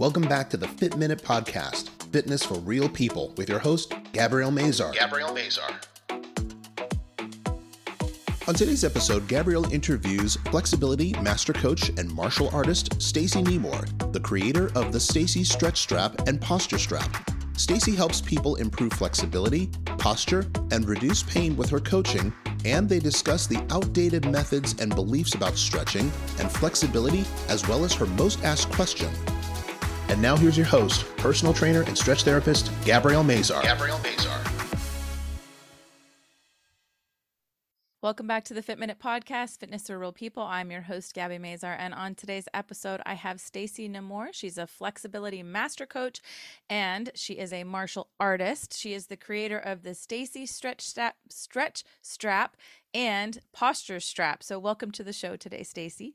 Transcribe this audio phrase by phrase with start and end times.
[0.00, 4.50] Welcome back to the Fit Minute Podcast, fitness for real people, with your host, Gabrielle
[4.50, 4.92] Mazar.
[4.92, 5.72] Gabrielle Mazar.
[8.48, 14.72] On today's episode, Gabrielle interviews flexibility master coach and martial artist Stacy Nemour, the creator
[14.74, 17.30] of the Stacy Stretch Strap and Posture Strap.
[17.56, 22.32] Stacy helps people improve flexibility, posture, and reduce pain with her coaching,
[22.64, 27.92] and they discuss the outdated methods and beliefs about stretching and flexibility, as well as
[27.92, 29.08] her most asked question
[30.08, 33.62] and now here's your host, personal trainer and stretch therapist, Gabrielle Mazar.
[33.62, 34.54] Gabrielle Mazar.
[38.04, 40.42] Welcome back to the Fit Minute Podcast, Fitness for Real People.
[40.42, 44.28] I'm your host, Gabby Mazar, and on today's episode, I have Stacy Nemour.
[44.32, 46.20] She's a flexibility master coach,
[46.68, 48.78] and she is a martial artist.
[48.78, 52.58] She is the creator of the Stacy Stretch Strap, Stretch Strap
[52.92, 54.42] and Posture Strap.
[54.42, 56.14] So, welcome to the show today, Stacy.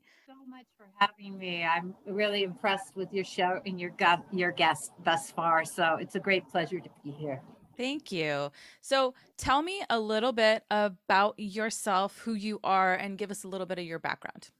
[0.50, 1.62] Much for having me.
[1.62, 5.64] I'm really impressed with your show and your gu- your guest thus far.
[5.64, 7.40] So, it's a great pleasure to be here.
[7.76, 8.50] Thank you.
[8.80, 13.48] So, tell me a little bit about yourself, who you are, and give us a
[13.48, 14.50] little bit of your background.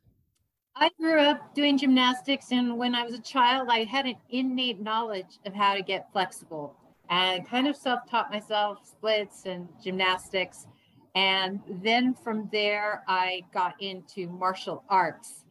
[0.77, 4.81] I grew up doing gymnastics, and when I was a child, I had an innate
[4.81, 6.77] knowledge of how to get flexible
[7.09, 10.69] and kind of self taught myself splits and gymnastics.
[11.17, 15.45] And then from there, I got into martial arts.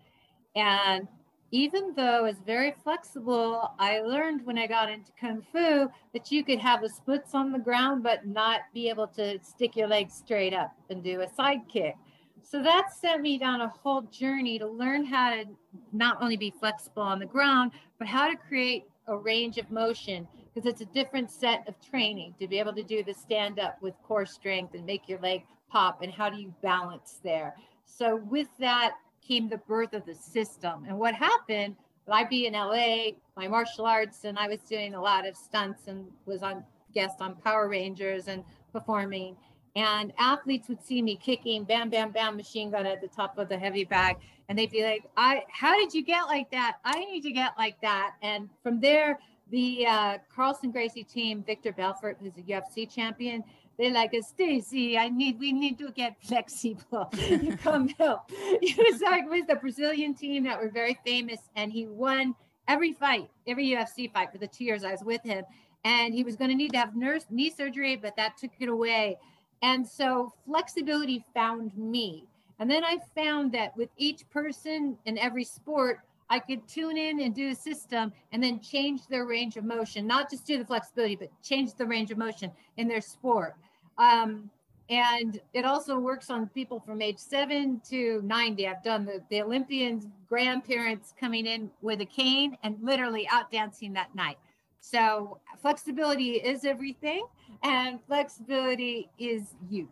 [0.56, 1.08] And
[1.52, 6.44] even though it's very flexible, I learned when I got into Kung Fu that you
[6.44, 10.14] could have the splits on the ground, but not be able to stick your legs
[10.14, 11.96] straight up and do a side kick.
[12.44, 15.46] So that sent me down a whole journey to learn how to
[15.92, 20.28] not only be flexible on the ground, but how to create a range of motion
[20.54, 23.82] because it's a different set of training to be able to do the stand up
[23.82, 27.56] with core strength and make your leg pop and how do you balance there.
[27.86, 28.96] So with that,
[29.30, 30.86] came the birth of the system.
[30.88, 31.76] And what happened,
[32.12, 35.88] I'd be in LA, my martial arts, and I was doing a lot of stunts
[35.88, 36.64] and was on
[36.94, 39.38] guest on Power Rangers and performing.
[39.76, 43.48] And athletes would see me kicking, bam, bam, bam, machine gun at the top of
[43.48, 44.18] the heavy bag.
[44.50, 46.78] And they'd be like, I, how did you get like that?
[46.84, 48.16] I need to get like that.
[48.24, 49.20] And from there,
[49.52, 53.44] the uh, Carlson Gracie team, Vitor Belfort, who's a UFC champion,
[53.80, 57.10] they're like, Stacy, I need, we need to get flexible.
[57.18, 58.30] you come help.
[58.62, 62.36] He was like with the Brazilian team that were very famous, and he won
[62.68, 65.46] every fight, every UFC fight for the two years I was with him.
[65.86, 68.68] And he was going to need to have nurse knee surgery, but that took it
[68.68, 69.18] away.
[69.62, 72.26] And so flexibility found me.
[72.60, 77.22] And then I found that with each person in every sport, I could tune in
[77.22, 80.66] and do a system and then change their range of motion, not just do the
[80.66, 83.56] flexibility, but change the range of motion in their sport.
[84.00, 84.50] Um,
[84.90, 88.68] and it also works on people from age seven to 90.
[88.68, 93.94] I've done the, the Olympians' grandparents coming in with a cane and literally out dancing
[93.94, 94.38] that night.
[94.80, 97.26] So flexibility is everything,
[97.64, 99.90] and flexibility is youth.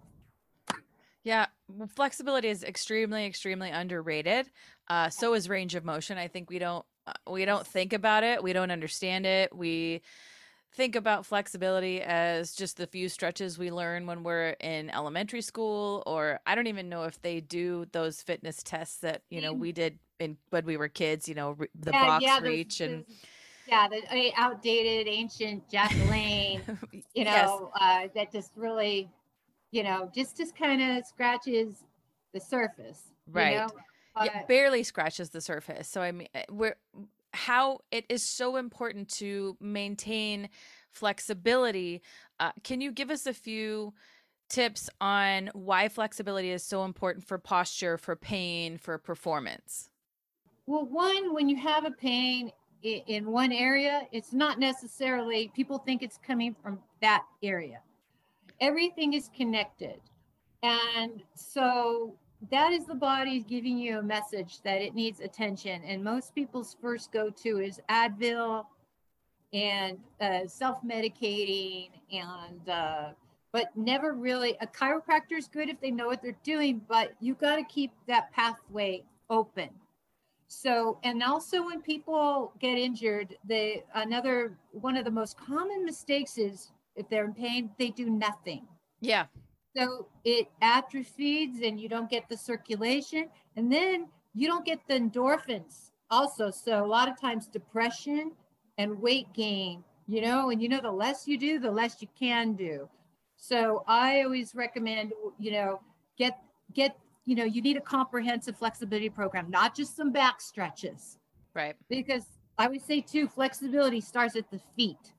[1.23, 1.47] Yeah,
[1.93, 4.49] flexibility is extremely, extremely underrated.
[4.87, 6.17] Uh, so is range of motion.
[6.17, 8.41] I think we don't uh, we don't think about it.
[8.41, 9.55] We don't understand it.
[9.55, 10.01] We
[10.77, 16.03] think about flexibility as just the few stretches we learn when we're in elementary school
[16.05, 19.71] or i don't even know if they do those fitness tests that you know we
[19.71, 23.05] did in when we were kids you know the yeah, box yeah, reach and
[23.67, 26.61] yeah the outdated ancient jack lane
[27.15, 27.59] you know yes.
[27.81, 29.09] uh, that just really
[29.71, 31.85] you know just just kind of scratches
[32.33, 33.01] the surface
[33.31, 33.67] right you know?
[34.23, 36.75] yeah, barely scratches the surface so i mean eh, we're
[37.33, 40.49] how it is so important to maintain
[40.91, 42.01] flexibility.
[42.39, 43.93] Uh, can you give us a few
[44.49, 49.89] tips on why flexibility is so important for posture, for pain, for performance?
[50.65, 52.51] Well, one, when you have a pain
[52.83, 57.81] in one area, it's not necessarily, people think it's coming from that area.
[58.61, 59.99] Everything is connected.
[60.63, 62.15] And so
[62.51, 65.81] that is the body giving you a message that it needs attention.
[65.83, 68.65] And most people's first go to is Advil
[69.53, 73.09] and uh, self medicating, and uh,
[73.51, 74.55] but never really.
[74.61, 77.91] A chiropractor is good if they know what they're doing, but you got to keep
[78.07, 79.69] that pathway open.
[80.47, 86.37] So, and also when people get injured, they another one of the most common mistakes
[86.37, 88.65] is if they're in pain, they do nothing.
[89.01, 89.25] Yeah.
[89.77, 93.29] So it atrophies and you don't get the circulation.
[93.55, 96.49] And then you don't get the endorphins also.
[96.49, 98.31] So a lot of times depression
[98.77, 102.07] and weight gain, you know, and you know, the less you do, the less you
[102.17, 102.89] can do.
[103.35, 105.81] So I always recommend, you know,
[106.17, 106.39] get,
[106.73, 111.17] get, you know, you need a comprehensive flexibility program, not just some back stretches.
[111.53, 111.75] Right.
[111.87, 112.25] Because
[112.57, 115.13] I would say too, flexibility starts at the feet.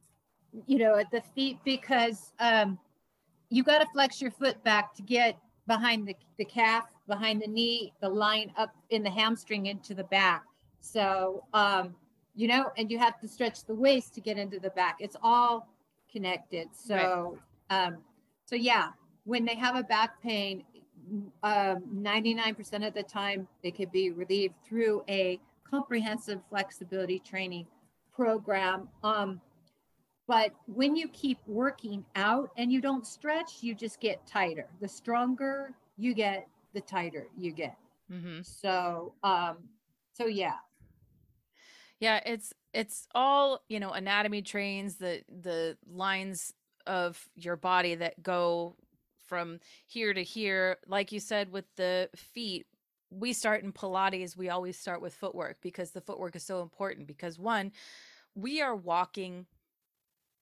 [0.66, 2.78] You know, at the feet because um,
[3.50, 7.46] you got to flex your foot back to get behind the, the calf, behind the
[7.46, 10.42] knee, the line up in the hamstring into the back.
[10.80, 11.94] So, um,
[12.34, 14.96] you know, and you have to stretch the waist to get into the back.
[15.00, 15.68] It's all
[16.10, 16.68] connected.
[16.72, 17.38] So,
[17.70, 17.86] right.
[17.86, 17.98] um,
[18.44, 18.90] so yeah,
[19.24, 20.64] when they have a back pain,
[21.42, 27.66] um, 99% of the time they could be relieved through a comprehensive flexibility training
[28.14, 28.88] program.
[29.02, 29.40] Um,
[30.28, 34.66] but when you keep working out and you don't stretch, you just get tighter.
[34.80, 37.76] The stronger you get, the tighter you get.
[38.12, 38.42] Mm-hmm.
[38.42, 39.56] So, um,
[40.12, 40.56] so yeah.
[41.98, 46.52] Yeah, it's it's all you know anatomy trains the the lines
[46.86, 48.76] of your body that go
[49.26, 52.66] from here to here like you said with the feet
[53.10, 57.06] we start in Pilates, we always start with footwork because the footwork is so important.
[57.06, 57.72] Because one,
[58.34, 59.46] we are walking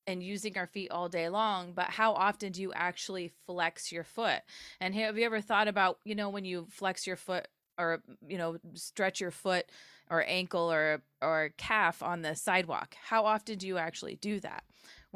[0.06, 4.04] and using our feet all day long, but how often do you actually flex your
[4.04, 4.40] foot?
[4.80, 7.48] And have you ever thought about, you know, when you flex your foot
[7.78, 9.66] or, you know, stretch your foot
[10.08, 12.94] or ankle or or calf on the sidewalk?
[13.02, 14.64] How often do you actually do that?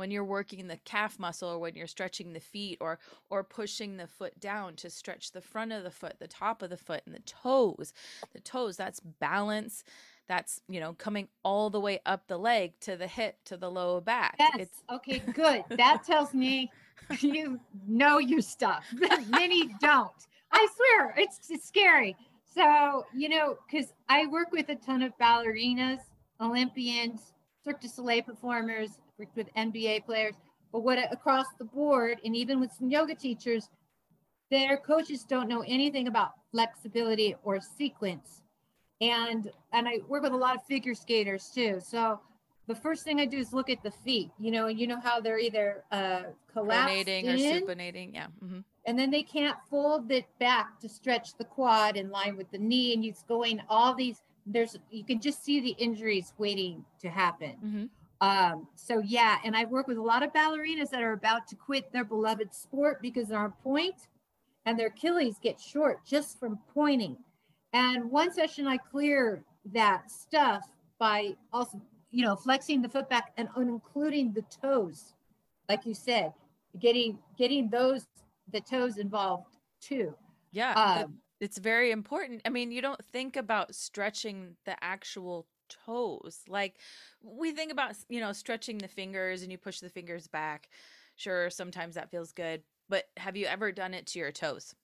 [0.00, 2.98] when you're working the calf muscle or when you're stretching the feet or
[3.28, 6.70] or pushing the foot down to stretch the front of the foot the top of
[6.70, 7.92] the foot and the toes
[8.32, 9.84] the toes that's balance
[10.30, 13.70] that's you know coming all the way up the leg to the hip to the
[13.70, 14.36] lower back.
[14.38, 14.56] Yes.
[14.58, 15.64] It's okay good.
[15.70, 16.70] That tells me
[17.20, 18.84] you know your stuff.
[19.28, 20.12] Many don't.
[20.52, 22.16] I swear it's, it's scary.
[22.44, 26.00] So you know because i work with a ton of ballerinas
[26.40, 27.32] olympians
[27.64, 30.34] cirque du soleil performers worked with NBA players,
[30.72, 33.68] but what across the board, and even with some yoga teachers,
[34.50, 38.42] their coaches don't know anything about flexibility or sequence.
[39.00, 41.80] And and I work with a lot of figure skaters too.
[41.80, 42.20] So
[42.66, 45.20] the first thing I do is look at the feet, you know, you know how
[45.20, 48.26] they're either uh, collapsing or supinating, yeah.
[48.44, 48.60] Mm-hmm.
[48.86, 52.58] And then they can't fold it back to stretch the quad in line with the
[52.58, 54.22] knee, and it's going all these.
[54.46, 57.56] There's you can just see the injuries waiting to happen.
[57.64, 57.84] Mm-hmm.
[58.20, 61.56] Um, so yeah, and I work with a lot of ballerinas that are about to
[61.56, 64.08] quit their beloved sport because they're on point
[64.66, 67.16] and their Achilles get short just from pointing.
[67.72, 70.64] And one session I clear that stuff
[70.98, 71.80] by also,
[72.10, 75.14] you know, flexing the foot back and including the toes,
[75.68, 76.32] like you said,
[76.78, 78.06] getting getting those
[78.52, 80.14] the toes involved too.
[80.52, 82.42] Yeah, um, it's very important.
[82.44, 86.42] I mean, you don't think about stretching the actual toes.
[86.48, 86.78] Like
[87.22, 90.68] we think about, you know, stretching the fingers and you push the fingers back.
[91.16, 94.74] Sure, sometimes that feels good, but have you ever done it to your toes?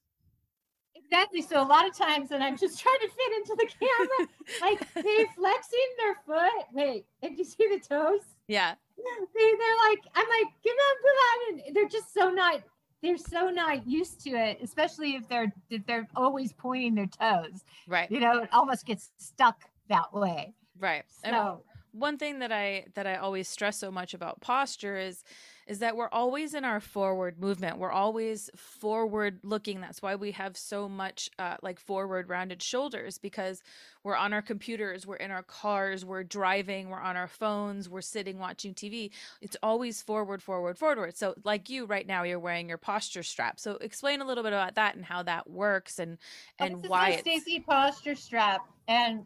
[1.10, 1.42] Exactly.
[1.42, 4.28] So a lot of times, and I'm just trying to fit into the camera,
[4.60, 6.66] like they flexing their foot.
[6.72, 8.22] Wait, and you see the toes?
[8.48, 8.74] Yeah.
[8.96, 11.60] They, they're like, I'm like, give them, come on.
[11.66, 12.62] And they're just so not,
[13.02, 17.62] they're so not used to it, especially if they're, if they're always pointing their toes.
[17.86, 18.10] Right.
[18.10, 20.54] You know, it almost gets stuck that way.
[20.78, 21.04] Right.
[21.22, 21.58] So, and
[21.92, 25.24] one thing that I that I always stress so much about posture is
[25.66, 27.78] is that we're always in our forward movement.
[27.78, 29.80] We're always forward looking.
[29.80, 33.62] That's why we have so much uh, like forward rounded shoulders because
[34.04, 38.00] we're on our computers, we're in our cars, we're driving, we're on our phones, we're
[38.00, 39.10] sitting watching TV.
[39.40, 41.16] It's always forward, forward, forward.
[41.16, 43.58] So, like you right now, you're wearing your posture strap.
[43.58, 46.18] So, explain a little bit about that and how that works and
[46.60, 48.60] and oh, why it's Stacy posture strap.
[48.86, 49.24] And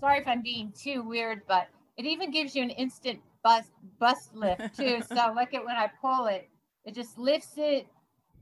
[0.00, 4.34] sorry if I'm being too weird, but it even gives you an instant bust bust
[4.34, 5.00] lift too.
[5.08, 6.48] so look at when I pull it,
[6.84, 7.86] it just lifts it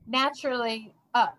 [0.05, 1.37] naturally up.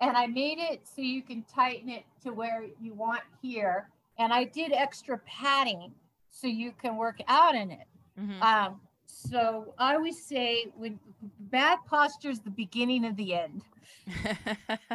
[0.00, 3.88] And I made it so you can tighten it to where you want here.
[4.18, 5.92] And I did extra padding
[6.30, 7.86] so you can work out in it.
[8.20, 8.42] Mm-hmm.
[8.42, 10.98] Um, so I always say when
[11.38, 13.62] bad posture is the beginning of the end.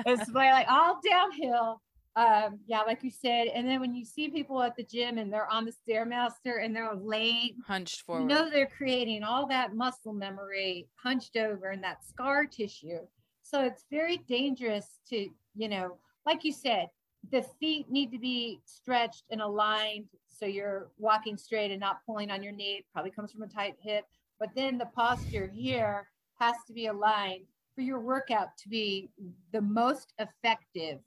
[0.05, 1.81] it's like all downhill
[2.17, 3.47] um, yeah, like you said.
[3.47, 6.75] And then when you see people at the gym and they're on the stairmaster and
[6.75, 11.83] they're laying hunched forward, you know they're creating all that muscle memory hunched over and
[11.83, 12.99] that scar tissue.
[13.43, 16.87] So it's very dangerous to, you know, like you said,
[17.31, 22.31] the feet need to be stretched and aligned so you're walking straight and not pulling
[22.31, 22.77] on your knee.
[22.79, 24.05] It probably comes from a tight hip.
[24.39, 26.07] But then the posture here
[26.39, 27.45] has to be aligned
[27.75, 29.09] for your workout to be
[29.51, 30.99] the most effective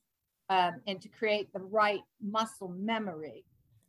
[0.50, 3.44] um, and to create the right muscle memory.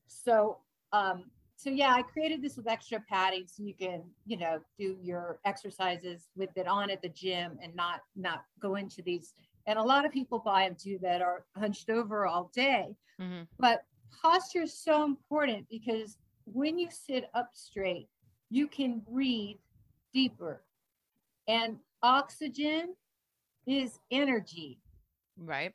[0.07, 0.59] So,
[0.93, 1.25] um,
[1.55, 5.39] so yeah, I created this with extra padding so you can, you know, do your
[5.43, 9.33] exercises with it on at the gym and not not go into these.
[9.67, 12.95] And a lot of people buy them too that are hunched over all day.
[13.19, 13.43] Mm-hmm.
[13.59, 13.83] But
[14.21, 18.07] posture is so important because when you sit up straight,
[18.49, 19.57] you can breathe
[20.13, 20.63] deeper.
[21.47, 22.95] And oxygen
[23.65, 24.79] is energy.
[25.37, 25.73] Right.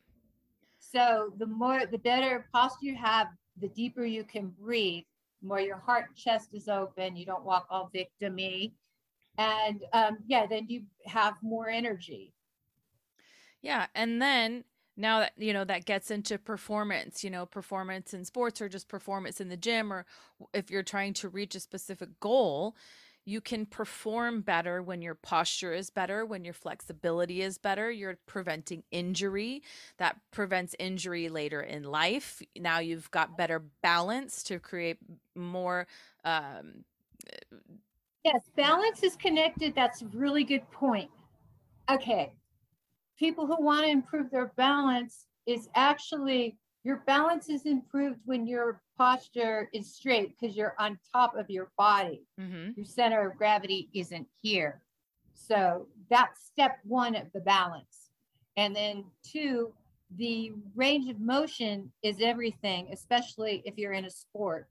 [0.97, 3.26] So the more, the better posture you have,
[3.61, 5.05] the deeper you can breathe,
[5.43, 7.17] the more your heart chest is open.
[7.17, 8.73] You don't walk all victimy.
[9.37, 12.33] And um, yeah, then you have more energy.
[13.61, 13.88] Yeah.
[13.95, 14.65] And then
[14.97, 18.88] now that you know that gets into performance you know performance in sports or just
[18.88, 20.07] performance in the gym or
[20.55, 22.75] if you're trying to reach a specific goal
[23.26, 27.90] you can perform better when your posture is better, when your flexibility is better.
[27.90, 29.62] You're preventing injury.
[29.99, 32.40] That prevents injury later in life.
[32.56, 34.99] Now you've got better balance to create
[35.35, 35.88] more.
[36.25, 36.85] Um,
[38.25, 39.75] yes, balance is connected.
[39.75, 41.11] That's a really good point.
[41.90, 42.33] Okay.
[43.18, 46.56] People who want to improve their balance is actually
[46.87, 51.69] your balance is improved when your posture is straight because you're on top of your
[51.76, 52.23] body.
[52.40, 52.71] Mm-hmm.
[52.76, 54.83] Your center of gravity isn't here.
[55.35, 58.11] So that's step one of the balance.
[58.57, 59.73] And then two,
[60.16, 64.69] the range of motion is everything, especially if you're in a sport.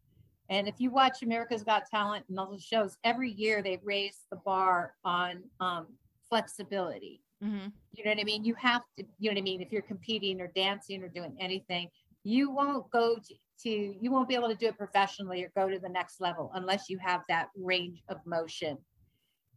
[0.49, 4.19] And if you watch America's Got Talent and all those shows, every year they raise
[4.31, 5.87] the bar on um,
[6.29, 7.19] flexibility.
[7.43, 7.67] Mm-hmm.
[7.93, 8.45] You know what I mean?
[8.45, 9.61] You have to, you know what I mean?
[9.61, 11.89] If you're competing or dancing or doing anything,
[12.25, 15.69] you won't go to, to you won't be able to do it professionally or go
[15.69, 18.77] to the next level unless you have that range of motion.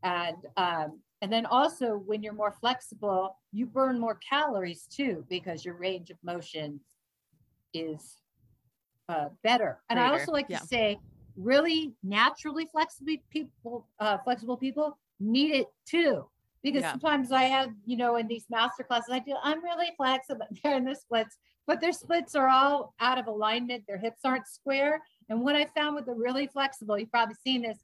[0.05, 5.65] And um, and then also when you're more flexible you burn more calories too because
[5.65, 6.79] your range of motion
[7.75, 8.19] is
[9.09, 9.81] uh, better.
[9.89, 10.59] And i also like yeah.
[10.59, 10.99] to say
[11.37, 16.29] really naturally flexible people uh, flexible people need it too
[16.63, 16.93] because yeah.
[16.93, 20.77] sometimes i have you know in these master classes i do i'm really flexible they're
[20.77, 21.37] in the splits
[21.69, 23.85] but their splits are all out of alignment.
[23.87, 25.03] Their hips aren't square.
[25.29, 27.77] And what I found with the really flexible, you've probably seen this,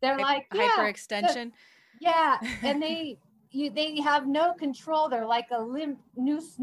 [0.00, 1.52] they're Hy- like yeah, hyperextension.
[2.00, 3.18] yeah, and they
[3.50, 5.10] you they have no control.
[5.10, 6.58] They're like a limp noose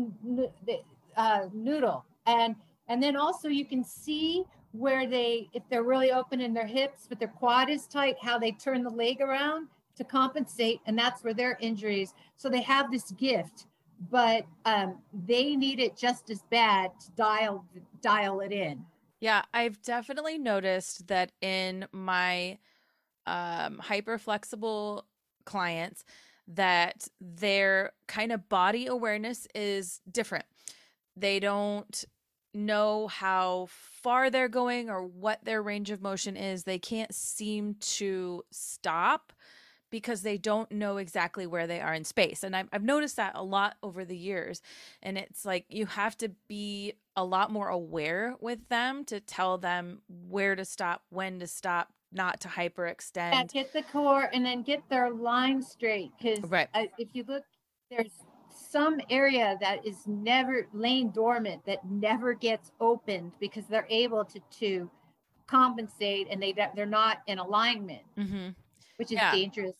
[1.15, 2.55] uh, noodle, and
[2.87, 7.05] and then also you can see where they if they're really open in their hips,
[7.07, 11.23] but their quad is tight, how they turn the leg around to compensate, and that's
[11.23, 12.13] where their injuries.
[12.37, 13.65] So they have this gift
[14.11, 17.65] but um, they need it just as bad to dial
[18.01, 18.85] dial it in.
[19.19, 22.57] Yeah, I've definitely noticed that in my
[23.25, 25.05] um, hyper flexible
[25.45, 26.03] clients
[26.47, 30.45] that their kind of body awareness is different.
[31.15, 32.05] They don't
[32.53, 36.63] know how far they're going or what their range of motion is.
[36.63, 39.33] They can't seem to stop
[39.89, 42.43] because they don't know exactly where they are in space.
[42.43, 44.61] And I've, I've noticed that a lot over the years.
[45.01, 49.57] And it's like you have to be a lot more aware with them to tell
[49.57, 53.33] them where to stop, when to stop, not to hyperextend.
[53.33, 56.11] Yeah, get the core and then get their line straight.
[56.17, 56.69] Because right.
[56.97, 57.43] if you look,
[57.89, 58.11] there's
[58.53, 64.39] some area that is never laying dormant that never gets opened because they're able to
[64.59, 64.89] to
[65.47, 68.01] compensate and they they're not in alignment.
[68.17, 68.49] Mm-hmm
[68.97, 69.31] which is yeah.
[69.31, 69.75] dangerous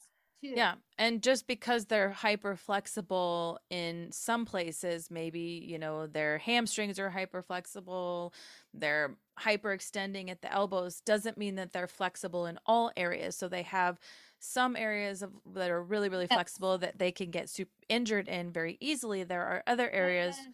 [0.46, 0.54] too.
[0.56, 0.76] Yeah.
[0.98, 7.10] And just because they're hyper flexible in some places, maybe, you know, their hamstrings are
[7.10, 8.34] hyper flexible,
[8.74, 13.36] they're hyper extending at the elbows, doesn't mean that they're flexible in all areas.
[13.36, 14.00] So they have
[14.40, 16.36] some areas of that are really, really yes.
[16.36, 19.24] flexible that they can get super injured in very easily.
[19.24, 20.48] There are other areas yes.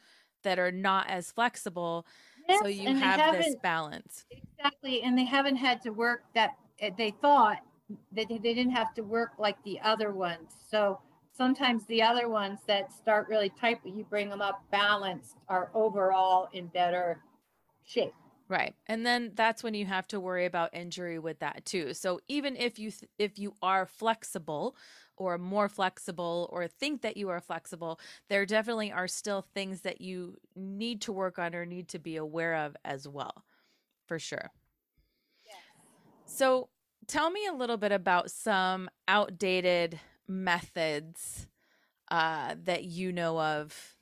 [0.43, 2.05] that are not as flexible.
[2.49, 4.25] Yes, so you have this balance.
[4.31, 5.03] Exactly.
[5.03, 7.59] And they haven't had to work that eh, they thought
[8.11, 10.53] they, they didn't have to work like the other ones.
[10.69, 10.99] So
[11.33, 15.69] sometimes the other ones that start really tight, but you bring them up balanced, are
[15.73, 17.19] overall in better
[17.83, 18.13] shape.
[18.47, 18.75] Right.
[18.85, 21.93] And then that's when you have to worry about injury with that too.
[21.93, 24.75] So even if you th- if you are flexible
[25.15, 30.01] or more flexible or think that you are flexible, there definitely are still things that
[30.01, 33.45] you need to work on or need to be aware of as well.
[34.05, 34.51] For sure.
[35.45, 35.55] Yes.
[36.25, 36.67] So
[37.11, 41.47] tell me a little bit about some outdated methods
[42.09, 43.95] uh, that you know of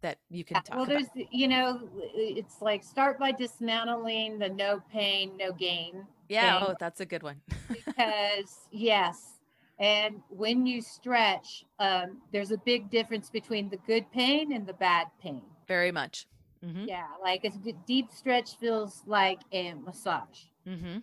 [0.00, 1.78] that you can talk well there's you know
[2.14, 6.68] it's like start by dismantling the no pain no gain yeah thing.
[6.70, 7.38] oh that's a good one
[7.68, 9.40] because yes
[9.78, 14.72] and when you stretch um, there's a big difference between the good pain and the
[14.72, 16.26] bad pain very much
[16.64, 16.86] mm-hmm.
[16.88, 17.50] yeah like a
[17.86, 20.98] deep stretch feels like a massage mm-hmm.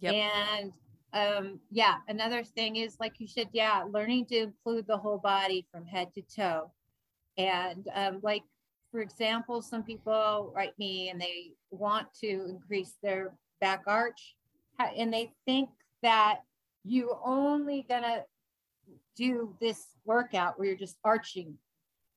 [0.00, 0.14] Yep.
[0.14, 0.72] And
[1.12, 5.66] um, yeah, another thing is like you said, yeah, learning to include the whole body
[5.72, 6.70] from head to toe.
[7.36, 8.42] And um, like,
[8.90, 14.34] for example, some people write me and they want to increase their back arch.
[14.96, 15.70] and they think
[16.02, 16.40] that
[16.84, 18.22] you only gonna
[19.16, 21.54] do this workout where you're just arching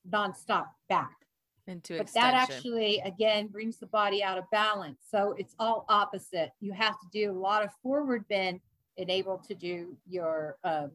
[0.09, 1.20] nonstop back.
[1.67, 2.31] Into But extension.
[2.33, 4.99] that actually, again, brings the body out of balance.
[5.09, 6.51] So it's all opposite.
[6.59, 8.59] You have to do a lot of forward bend
[8.97, 10.91] and able to do your, um,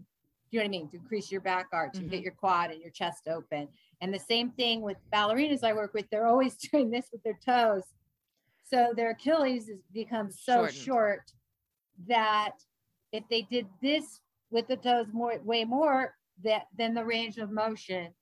[0.50, 0.88] you know what I mean?
[0.90, 2.24] To increase your back arch and get Mhm.
[2.24, 3.68] your quad and your chest open.
[4.00, 7.38] And the same thing with ballerinas I work with, they're always doing this with their
[7.44, 7.84] toes.
[8.64, 10.74] So their Achilles has become so Shortened.
[10.76, 11.32] short
[12.08, 12.54] that
[13.12, 14.20] if they did this
[14.50, 18.12] with the toes more, way more, that than the range of motion.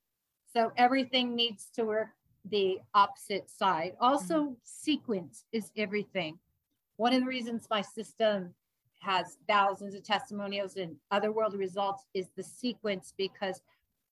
[0.53, 2.11] So everything needs to work
[2.51, 3.93] the opposite side.
[4.01, 6.39] Also, sequence is everything.
[6.97, 8.55] One of the reasons my system
[9.01, 13.61] has thousands of testimonials and other world results is the sequence because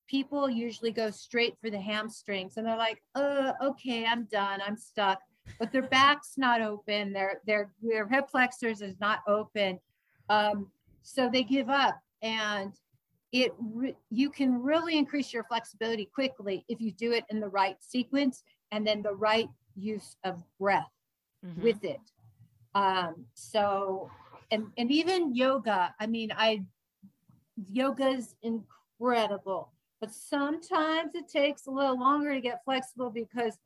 [0.07, 4.77] people usually go straight for the hamstrings and they're like, uh, okay, I'm done, I'm
[4.77, 5.19] stuck.
[5.59, 9.79] But their back's not open, their their their hip flexors is not open.
[10.29, 10.71] Um,
[11.01, 12.71] so they give up and
[13.33, 17.49] it re- you can really increase your flexibility quickly if you do it in the
[17.49, 20.91] right sequence and then the right use of breath
[21.43, 21.61] Mhm.
[21.61, 21.99] with it
[22.75, 24.09] um so
[24.51, 26.63] and and even yoga i mean i
[27.71, 33.57] yoga is incredible but sometimes it takes a little longer to get flexible because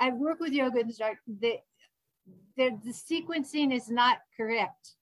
[0.00, 1.58] i work with yoga instructors the,
[2.56, 4.96] the the sequencing is not correct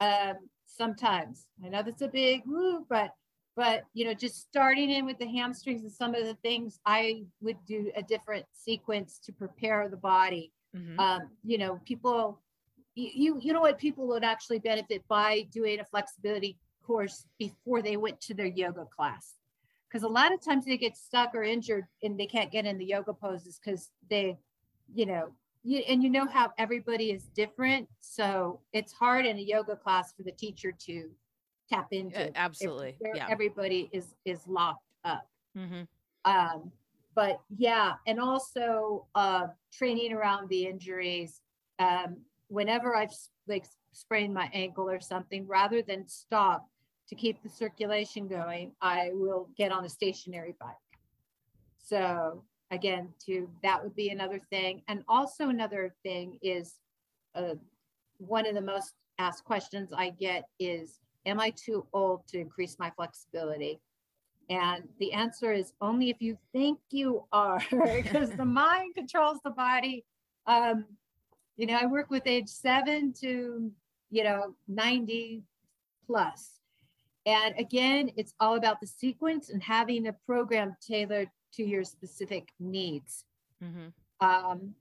[0.00, 3.10] um sometimes i know that's a big move, but
[3.56, 7.22] but you know just starting in with the hamstrings and some of the things i
[7.40, 10.98] would do a different sequence to prepare the body Mhm.
[10.98, 12.38] um, you know, people,
[12.94, 17.80] you, you, you know what, people would actually benefit by doing a flexibility course before
[17.82, 19.36] they went to their yoga class.
[19.88, 22.76] Because a lot of times they get stuck or injured and they can't get in
[22.76, 24.36] the yoga poses because they,
[24.92, 25.32] you know,
[25.66, 27.88] you, and you know how everybody is different.
[28.00, 31.10] So it's hard in a yoga class for the teacher to
[31.68, 32.28] tap into.
[32.28, 32.96] Uh, absolutely.
[33.14, 33.26] Yeah.
[33.28, 35.26] Everybody is, is locked up
[35.56, 35.86] Mhm.
[36.24, 36.72] um
[37.14, 41.40] but yeah and also uh training around the injuries
[41.78, 42.16] um
[42.48, 43.14] whenever i've
[43.46, 46.68] like sprained my ankle or something rather than stop
[47.08, 50.92] to keep the circulation going i will get on a stationary bike
[51.78, 56.74] so again to that would be another thing and also another thing is
[57.34, 57.54] uh,
[58.18, 62.76] one of the most asked questions i get is am i too old to increase
[62.78, 63.80] my flexibility
[64.48, 69.50] and the answer is only if you think you are, because the mind controls the
[69.50, 70.04] body.
[70.46, 70.84] Um,
[71.56, 73.70] you know, I work with age seven to,
[74.10, 75.42] you know, 90
[76.06, 76.60] plus.
[77.24, 82.52] And again, it's all about the sequence and having a program tailored to your specific
[82.58, 83.24] needs.
[83.62, 83.92] Mhm.
[84.20, 84.74] Um,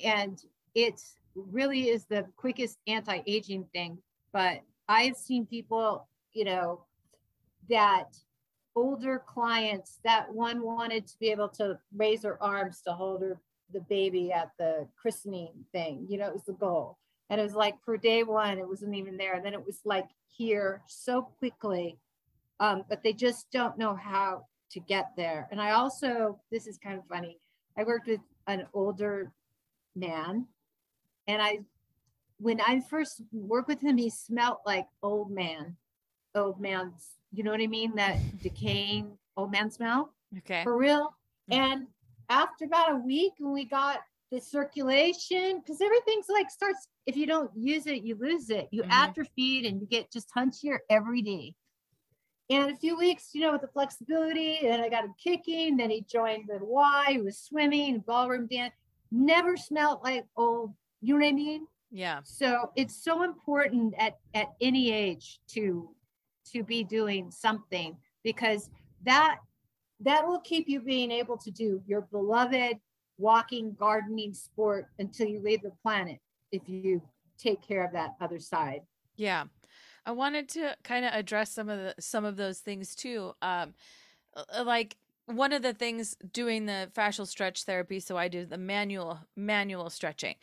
[0.00, 0.42] and
[0.74, 1.00] it
[1.34, 4.02] really is the quickest anti-aging thing.
[4.32, 6.86] But I've seen people, you know,
[7.68, 8.16] that
[8.76, 13.40] older clients that one wanted to be able to raise her arms to hold her
[13.72, 16.96] the baby at the christening thing you know it was the goal
[17.28, 19.80] and it was like for day one it wasn't even there and then it was
[19.84, 21.98] like here so quickly
[22.60, 26.78] um, but they just don't know how to get there and i also this is
[26.78, 27.38] kind of funny
[27.76, 29.32] i worked with an older
[29.96, 30.46] man
[31.26, 31.58] and i
[32.38, 35.76] when i first worked with him he smelled like old man
[36.34, 40.62] old man's you know what i mean that decaying old man smell Okay.
[40.62, 41.14] for real.
[41.50, 41.86] And
[42.28, 44.00] after about a week, when we got
[44.30, 48.68] the circulation, because everything's like starts, if you don't use it, you lose it.
[48.70, 48.90] You Mhm.
[48.90, 51.54] atrophied and you get just hunchier every day.
[52.50, 55.76] And a few weeks, you know, with the flexibility, and I got him kicking.
[55.76, 58.72] Then he joined the Y, he was swimming, ballroom dance.
[59.10, 61.66] Never smelled like old, you know what I mean?
[61.90, 62.20] Yeah.
[62.24, 65.90] So it's so important at at any age to
[66.52, 68.70] to be doing something because
[69.04, 69.38] that
[70.00, 72.78] that will keep you being able to do your beloved
[73.18, 76.18] walking gardening sport until you leave the planet
[76.52, 77.02] if you
[77.36, 78.82] take care of that other side.
[79.16, 79.44] Yeah.
[80.08, 83.34] I wanted to kind of address some of the some of those things too.
[83.42, 83.74] Um
[84.34, 88.56] uh, like one of the things doing the fascial stretch therapy so I do the
[88.58, 90.36] manual manual stretching.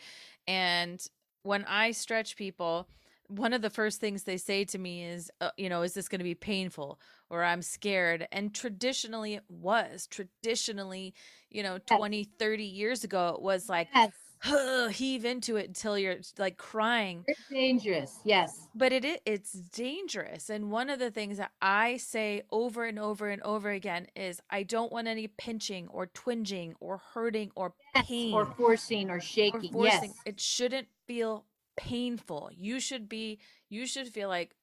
[0.48, 1.04] And
[1.42, 2.88] when I stretch people,
[3.28, 6.08] one of the first things they say to me is, uh, you know, is this
[6.08, 7.00] going to be painful
[7.32, 8.28] or I'm scared?
[8.32, 10.08] And traditionally it was.
[10.08, 11.16] Traditionally,
[11.50, 14.12] you know, 20, 30 years ago it was like Yes,
[14.92, 18.20] heave into it until you're like crying it's dangerous.
[18.24, 18.68] Yes.
[18.74, 23.30] but it it's dangerous and one of the things that i say over and over
[23.30, 28.06] and over again is i don't want any pinching or twinging or hurting or Yes,
[28.08, 29.72] pain Or forcing or or shaking.
[29.72, 30.22] forcing Yes.
[30.26, 31.46] it shouldn't feel
[31.78, 32.50] painful.
[32.54, 34.56] You should be you should feel like,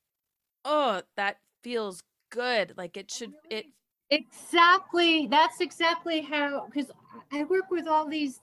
[0.65, 3.67] "Oh, that feels good." Like it oh, should it
[4.11, 5.27] Exactly.
[5.27, 6.91] That's exactly how, because
[7.33, 8.41] I work with all these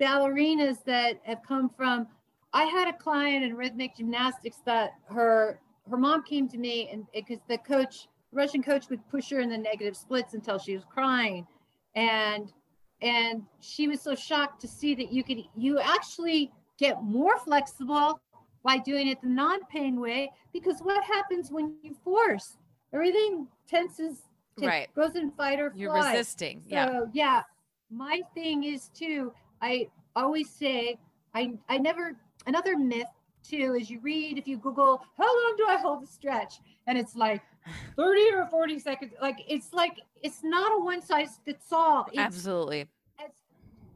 [0.00, 2.06] ballerinas that have come from.
[2.52, 7.06] I had a client in rhythmic gymnastics that her her mom came to me and
[7.12, 10.84] because the coach, Russian coach, would push her in the negative splits until she was
[10.84, 11.46] crying,
[11.94, 12.52] and
[13.00, 18.20] and she was so shocked to see that you could you actually get more flexible
[18.64, 22.56] by doing it the non-pain way because what happens when you force
[22.92, 24.22] everything tenses
[24.60, 24.88] Right.
[24.94, 26.12] goes in fight or you're flight.
[26.14, 26.62] resisting.
[26.66, 27.00] yeah.
[27.12, 27.42] Yeah,
[27.90, 29.32] my thing is too.
[29.62, 30.98] I always say
[31.34, 33.06] I I never another myth
[33.42, 36.98] too is you read if you Google how long do I hold the stretch and
[36.98, 37.42] it's like
[37.96, 39.12] 30 or 40 seconds.
[39.22, 42.06] Like it's like it's not a one size fits all.
[42.08, 42.88] It's, Absolutely.
[43.20, 43.40] it's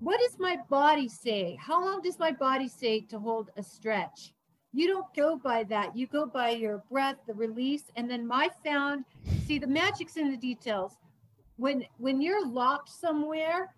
[0.00, 1.58] what does my body say?
[1.60, 4.32] How long does my body say to hold a stretch?
[4.72, 5.96] You don't go by that.
[5.96, 9.06] You go by your breath, the release, and then my found.
[9.46, 10.92] See, the magic's in the details.
[11.56, 13.74] When when you're locked somewhere,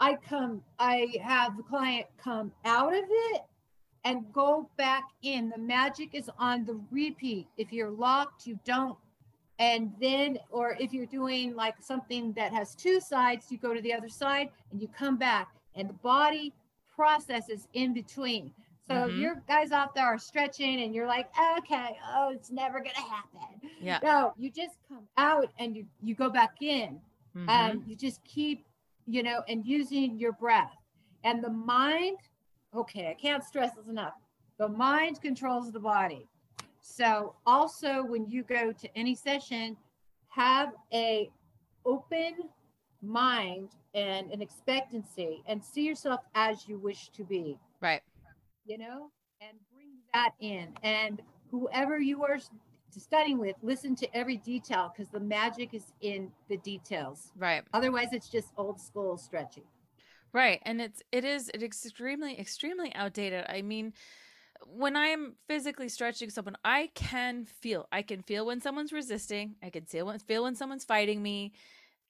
[0.00, 0.62] I come.
[0.78, 3.42] I have the client come out of it
[4.04, 5.50] and go back in.
[5.50, 7.46] The magic is on the repeat.
[7.58, 8.96] If you're locked, you don't.
[9.58, 13.82] And then, or if you're doing like something that has two sides, you go to
[13.82, 16.54] the other side and you come back, and the body
[16.96, 18.52] processes in between.
[18.88, 19.18] So Mhm.
[19.20, 23.60] your guys out there are stretching and you're like, okay, oh, it's never gonna happen.
[23.80, 23.98] Yeah.
[24.02, 27.00] No, you just come out and you you go back in.
[27.36, 27.48] Mhm.
[27.48, 28.64] Um, you just keep,
[29.10, 30.72] you know, and using your breath.
[31.24, 32.18] And the mind,
[32.74, 34.14] okay, I can't stress this enough.
[34.58, 36.26] The mind controls the body.
[36.80, 39.76] So also when you go to any session,
[40.28, 41.28] have a
[41.84, 42.34] open
[43.02, 48.02] mind and an expectancy and see yourself as you wish to be right.
[48.66, 50.68] you know, and bring that in.
[50.82, 51.20] And
[51.50, 52.38] whoever you are
[52.98, 57.32] studying with, listen to every detail because the magic is in the details.
[57.36, 57.62] Right.
[57.72, 59.64] Otherwise, it's just old school stretching.
[60.32, 60.60] Right.
[60.62, 63.44] And it's it is it extremely extremely outdated.
[63.48, 63.92] I mean,
[64.66, 67.86] when I'm physically stretching someone, I can feel.
[67.92, 69.56] I can feel when someone's resisting.
[69.62, 71.52] I can feel when feel when someone's fighting me.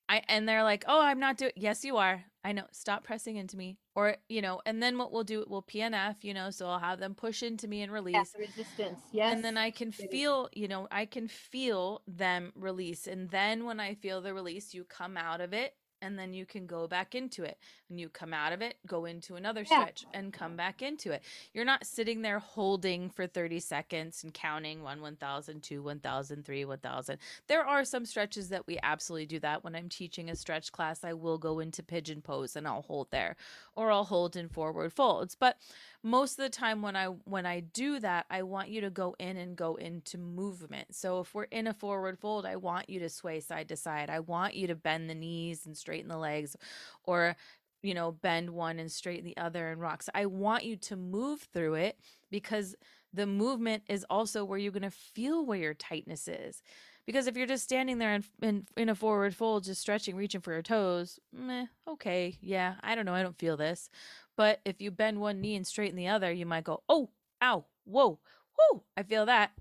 [0.09, 2.25] I and they're like, "Oh, I'm not doing." Yes, you are.
[2.42, 2.64] I know.
[2.72, 3.76] Stop pressing into me.
[3.94, 6.98] Or, you know, and then what we'll do, we'll PNF, you know, so I'll have
[7.00, 8.14] them push into me and release.
[8.14, 9.00] Yes, resistance.
[9.12, 9.35] Yes.
[9.35, 13.07] And then I can feel, you know, I can feel them release.
[13.07, 16.47] And then when I feel the release, you come out of it and then you
[16.47, 17.59] can go back into it.
[17.89, 19.87] And you come out of it, go into another Yeah.
[19.91, 21.23] stretch and come back into it.
[21.53, 26.65] You're not sitting there holding for 30 seconds and counting 1, 1000, 2, 1000, 3,
[26.65, 27.19] 1000.
[27.49, 29.65] There are some stretches that we absolutely do that.
[29.65, 33.11] When I'm teaching a stretch class, I will go into pigeon pose and I'll hold
[33.11, 33.37] there
[33.75, 35.35] or I'll hold in forward folds.
[35.35, 35.57] But
[36.03, 39.15] most of the time when I when I do that, I want you to go
[39.19, 40.95] in and go into movement.
[40.95, 44.11] So if we're in a forward fold, I want you to sway side to side.
[44.11, 46.57] I want you to bend the knees and straighten the legs
[47.05, 47.37] or
[47.83, 50.03] you know, bend one and straighten the other and rock.
[50.03, 51.98] So I want you to move through it
[52.31, 52.74] because
[53.12, 56.62] the movement is also where you're going to feel where your tightness is.
[57.07, 60.42] Because if you're just standing there in, in in a forward fold, just stretching, reaching
[60.42, 63.88] for your toes, meh, okay, yeah, I don't know, I don't feel this.
[64.37, 67.11] But if you bend one knee and straighten the other, you might go, oh,
[67.42, 68.20] ow, whoa,
[68.59, 69.53] whoo, I feel that.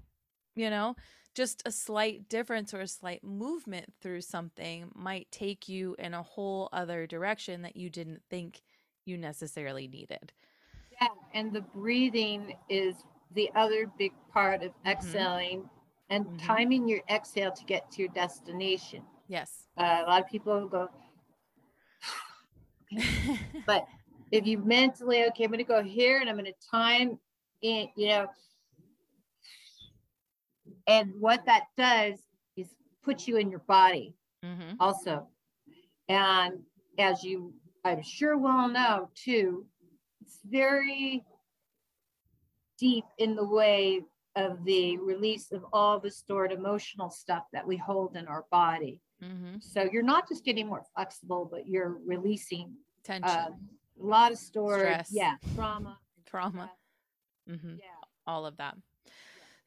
[0.55, 0.95] You know,
[1.39, 6.21] just a slight difference or a slight movement through something might take you in a
[6.21, 8.61] whole other direction that you didn't think
[9.05, 10.33] you necessarily needed.
[11.01, 14.91] Yeah, and the breathing is the other big part of Mhm.
[14.91, 15.69] exhaling
[16.09, 16.39] and Mhm.
[16.39, 19.01] timing your exhale to get to your destination.
[19.29, 19.69] Yes.
[19.77, 20.89] Uh, a lot of people go,
[23.65, 23.87] but
[24.33, 27.17] if you mentally, okay, I'm going to go here and I'm going to time
[27.61, 28.27] in, you know,
[30.89, 32.19] and what that does
[32.57, 32.67] is
[33.03, 35.27] put you in your body hmm also.
[36.09, 36.53] And
[36.97, 37.53] as you,
[37.85, 39.65] I'm sure well know too,
[40.21, 41.23] it's very
[42.77, 44.01] deep in the way
[44.35, 49.01] of the release of all the stored emotional stuff that we hold in our body.
[49.21, 52.73] hmm So you're not just getting more flexible, but you're releasing
[53.03, 53.49] Tension, uh,
[54.01, 55.09] a lot of stored, Stress.
[55.11, 55.97] yeah, trauma.
[56.25, 56.71] trauma,
[57.45, 58.01] stress, hmm Yeah.
[58.25, 58.75] all of that.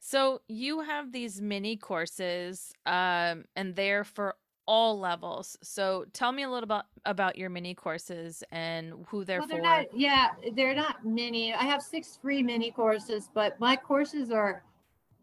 [0.05, 4.35] So you have these mini courses, um, and they're for
[4.67, 5.57] all levels.
[5.63, 9.59] So tell me a little about about your mini courses and who they're well, they're
[9.59, 9.63] for.
[9.63, 11.53] not, yeah, they're not many.
[11.53, 14.65] I have six free mini courses, but my courses are,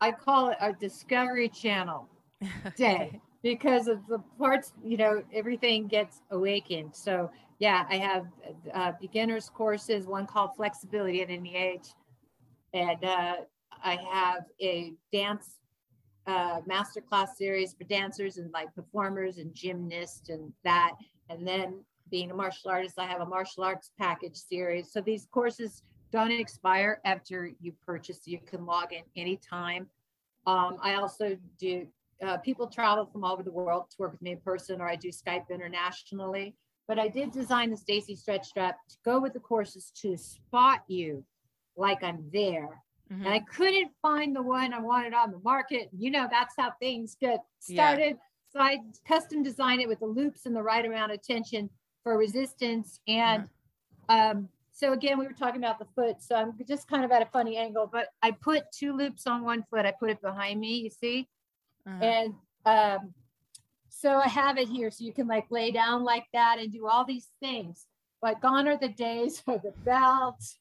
[0.01, 2.09] I call it a discovery channel
[2.77, 6.97] day because of the parts, you know, everything gets awakened.
[6.97, 8.27] So, yeah, I have
[8.73, 11.91] uh, beginners courses, one called Flexibility at Any Age.
[12.73, 13.37] And uh,
[13.83, 15.57] I have a dance
[16.27, 20.93] uh, masterclass series for dancers and like performers and gymnasts and that.
[21.29, 24.93] And then being a martial artist, I have a martial arts package series.
[24.93, 28.27] So these courses don't expire after you purchase.
[28.27, 29.87] You can log in anytime.
[30.47, 31.87] Um, I also do,
[32.25, 34.89] uh, people travel from all over the world to work with me in person, or
[34.89, 36.57] I do Skype internationally.
[36.89, 40.81] But I did design the Stacy Stretch Strap to go with the courses to spot
[40.89, 41.25] you
[41.77, 42.83] like I'm there.
[43.13, 43.25] Mm-hmm.
[43.25, 45.89] And I couldn't find the one I wanted on the market.
[45.97, 48.17] You know, that's how things get started.
[48.17, 48.53] Yeah.
[48.53, 51.71] So I custom designed it with the loops and the right amount of tension
[52.03, 53.01] for resistance.
[53.09, 53.49] And
[54.09, 54.39] mm-hmm.
[54.39, 56.23] um, so again, we were talking about the foot.
[56.23, 59.45] So I'm just kind of at a funny angle, but I put two loops on
[59.45, 59.85] one foot.
[59.85, 61.29] I put it behind me, you see?
[61.87, 62.05] Uh-huh.
[62.05, 63.15] And um,
[63.89, 66.87] so I have it here so you can like lay down like that and do
[66.87, 67.87] all these things.
[68.23, 70.59] But gone are the days of the belts.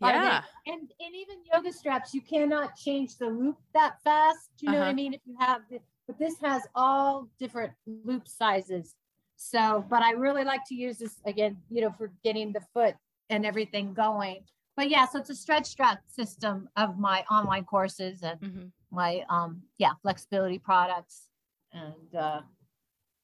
[0.00, 0.42] Yeah.
[0.66, 4.50] and and even yoga straps, you cannot change the loop that fast.
[4.58, 4.84] Do you know uh-huh.
[4.84, 4.94] what I uh-huh.
[4.96, 5.14] mean?
[5.14, 8.94] If you have the, but this has all different loop sizes.
[9.36, 12.94] So, but I really like to use this again, you know, for getting the foot
[13.28, 14.44] and everything going.
[14.76, 18.66] But yeah, so it's a stretch strap system of my online courses and mm-hmm.
[18.90, 21.28] my um yeah, flexibility products
[21.72, 22.40] and uh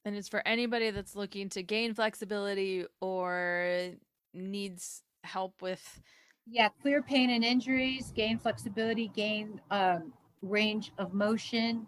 [0.05, 3.91] and it's for anybody that's looking to gain flexibility or
[4.33, 6.01] needs help with
[6.49, 11.85] yeah clear pain and injuries gain flexibility gain um, range of motion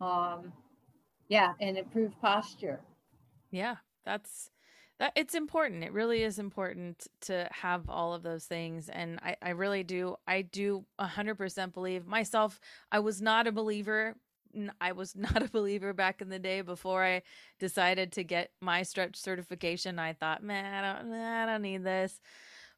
[0.00, 0.52] um,
[1.28, 2.80] yeah and improve posture
[3.50, 4.50] yeah that's
[4.98, 9.36] that it's important it really is important to have all of those things and i,
[9.42, 14.16] I really do i do 100% believe myself i was not a believer
[14.80, 17.22] I was not a believer back in the day before I
[17.58, 19.98] decided to get my stretch certification.
[19.98, 22.20] I thought, man, I don't, I don't need this.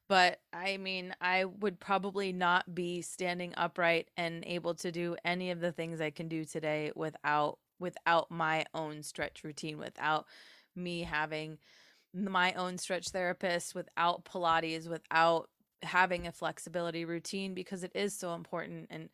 [0.08, 5.50] But I mean, I would probably not be standing upright and able to do any
[5.50, 10.26] of the things I can do today without without my own stretch routine, without
[10.74, 11.58] me having
[12.14, 15.50] my own stretch therapist, without Pilates, without
[15.82, 19.10] having a flexibility routine because it is so important and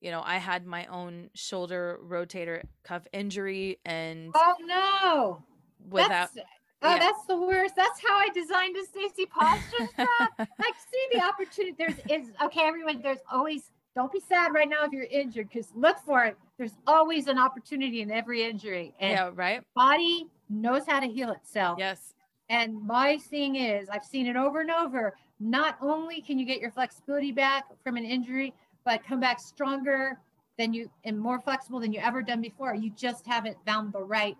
[0.00, 5.42] you know, I had my own shoulder rotator cuff injury and Oh no.
[5.90, 6.46] Without that's,
[6.82, 6.98] Oh, yeah.
[6.98, 7.74] that's the worst.
[7.74, 10.32] That's how I designed a Stacy posture strap.
[10.38, 11.74] like see the opportunity.
[11.78, 13.00] There's is okay, everyone.
[13.02, 16.36] There's always don't be sad right now if you're injured because look for it.
[16.58, 18.94] There's always an opportunity in every injury.
[19.00, 19.62] And yeah, right.
[19.74, 21.78] Body knows how to heal itself.
[21.78, 22.12] Yes.
[22.50, 25.16] And my thing is, I've seen it over and over.
[25.40, 30.18] Not only can you get your flexibility back from an injury, but come back stronger
[30.58, 32.74] than you and more flexible than you ever done before.
[32.74, 34.36] You just haven't found the right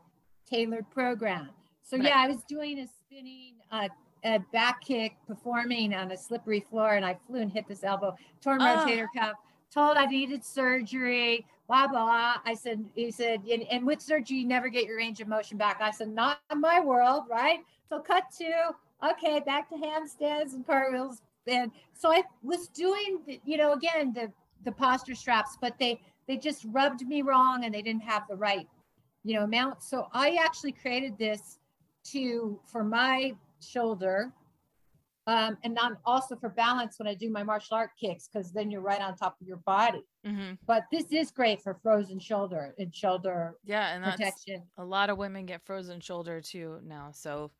[0.48, 1.50] tailored program.
[1.86, 3.88] So yeah, I was doing a spinning uh,
[4.24, 8.16] a back kick performing on a slippery floor and I flew and hit this elbow,
[8.40, 8.64] torn oh.
[8.64, 9.36] rotator cuff,
[9.72, 12.36] told I needed surgery, blah, blah.
[12.44, 15.56] I said, he said, and, and with surgery, you never get your range of motion
[15.58, 15.80] back.
[15.80, 17.60] I said, not in my world, right?
[17.88, 18.70] So cut to,
[19.12, 24.12] okay, back to handstands and cartwheels, and so I was doing, the, you know, again
[24.12, 24.32] the
[24.64, 28.34] the posture straps, but they they just rubbed me wrong and they didn't have the
[28.34, 28.66] right,
[29.22, 29.84] you know, amount.
[29.84, 31.58] So I actually created this
[32.12, 34.32] to for my shoulder,
[35.26, 38.70] um, and not also for balance when I do my martial art kicks because then
[38.70, 40.04] you're right on top of your body.
[40.26, 40.54] Mm-hmm.
[40.66, 44.62] But this is great for frozen shoulder and shoulder yeah, and protection.
[44.78, 47.50] a lot of women get frozen shoulder too now, so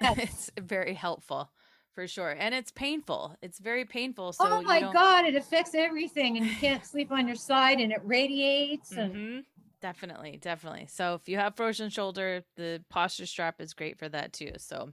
[0.00, 0.18] yes.
[0.18, 1.50] it's very helpful
[1.94, 6.38] for sure and it's painful it's very painful so oh my god it affects everything
[6.38, 9.40] and you can't sleep on your side and it radiates and mm-hmm.
[9.82, 14.32] Definitely definitely so if you have frozen shoulder the posture strap is great for that
[14.32, 14.92] too so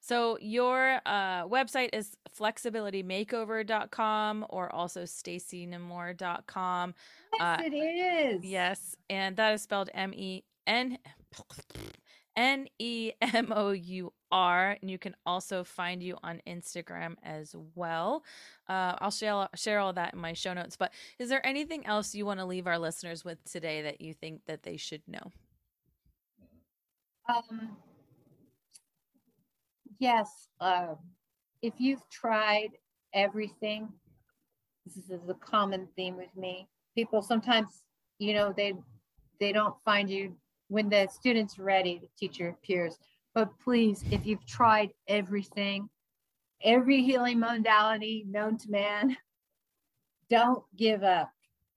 [0.00, 6.94] so your uh, website is flexibilitymakeover.com or also stacynemour.com.
[7.38, 8.44] Yes, uh, it is.
[8.44, 10.98] Yes, and that is spelled M E N
[12.36, 14.76] N E M O U R.
[14.80, 18.24] And you can also find you on Instagram as well.
[18.68, 20.76] Uh, I'll share, share all that in my show notes.
[20.76, 24.14] But is there anything else you want to leave our listeners with today that you
[24.14, 25.32] think that they should know?
[27.28, 27.76] Um,
[29.98, 30.48] yes.
[30.60, 30.94] Uh,
[31.62, 32.70] if you've tried
[33.14, 33.88] everything,
[34.86, 36.68] this is a common theme with me.
[36.94, 37.82] People sometimes,
[38.18, 38.74] you know, they
[39.38, 40.34] they don't find you
[40.68, 42.98] when the student's ready, the teacher appears.
[43.38, 45.88] But please, if you've tried everything,
[46.64, 49.16] every healing modality known to man,
[50.28, 51.30] don't give up.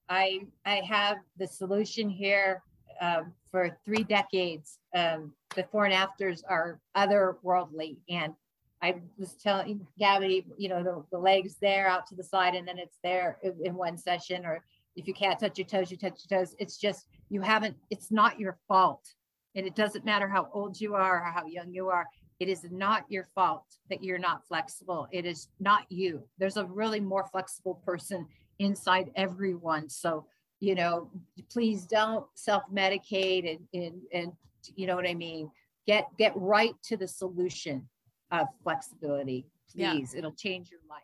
[0.09, 2.63] I I have the solution here
[2.99, 4.79] um, for three decades.
[4.95, 8.33] Um, before and afters are otherworldly, and
[8.81, 12.67] I was telling Gabby, you know, the, the legs there out to the side, and
[12.67, 14.47] then it's there in, in one session.
[14.47, 14.63] Or
[14.95, 16.55] if you can't touch your toes, you touch your toes.
[16.57, 17.77] It's just you haven't.
[17.91, 19.13] It's not your fault,
[19.55, 22.07] and it doesn't matter how old you are or how young you are.
[22.39, 25.07] It is not your fault that you're not flexible.
[25.11, 26.23] It is not you.
[26.37, 28.27] There's a really more flexible person
[28.59, 29.89] inside everyone.
[29.89, 30.25] So
[30.61, 31.09] you know,
[31.51, 34.31] please don't self-medicate and and and
[34.75, 35.49] you know what I mean.
[35.87, 37.89] Get get right to the solution
[38.31, 39.47] of flexibility.
[39.75, 40.19] Please, yeah.
[40.19, 41.01] it'll change your life.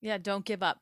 [0.00, 0.78] Yeah, don't give up.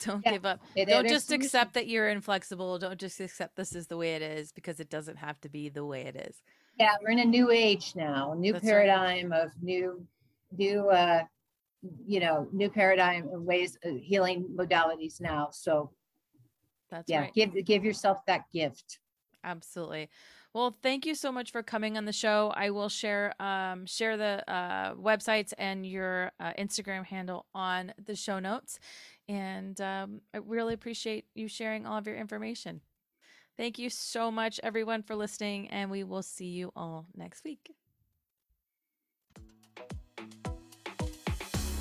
[0.00, 0.32] Don't yeah.
[0.32, 0.60] give up.
[0.74, 2.78] It, don't just accept that you're inflexible.
[2.78, 5.68] Don't just accept this is the way it is because it doesn't have to be
[5.68, 6.42] the way it is.
[6.78, 9.42] Yeah, we're in a new age now, new That's paradigm right.
[9.42, 10.06] of new,
[10.56, 11.24] new, uh,
[12.06, 15.48] you know, new paradigm of ways of healing modalities now.
[15.52, 15.90] So,
[16.90, 17.34] that's yeah, right.
[17.34, 18.98] give give yourself that gift.
[19.42, 20.10] Absolutely.
[20.52, 22.52] Well, thank you so much for coming on the show.
[22.54, 28.16] I will share um, share the uh, websites and your uh, Instagram handle on the
[28.16, 28.80] show notes,
[29.28, 32.80] and um, I really appreciate you sharing all of your information.
[33.56, 37.74] Thank you so much, everyone, for listening, and we will see you all next week.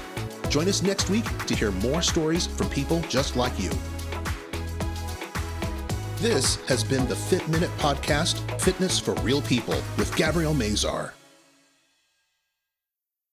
[0.49, 3.69] Join us next week to hear more stories from people just like you.
[6.15, 11.11] This has been the Fit Minute Podcast, Fitness for Real People with Gabrielle Mazar.